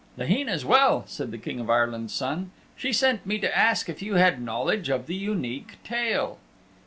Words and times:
"Laheen 0.17 0.49
is 0.49 0.65
well," 0.65 1.03
said 1.05 1.29
the 1.29 1.37
King 1.37 1.59
of 1.59 1.69
Ireland's 1.69 2.11
Son. 2.15 2.49
"She 2.75 2.91
sent 2.91 3.23
me 3.23 3.37
to 3.37 3.55
ask 3.55 3.87
if 3.87 4.01
you 4.01 4.15
had 4.15 4.41
knowledge 4.41 4.89
of 4.89 5.05
the 5.05 5.13
Unique 5.13 5.75
Tale." 5.83 6.39